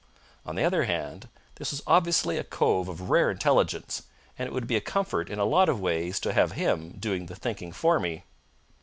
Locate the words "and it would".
4.35-4.65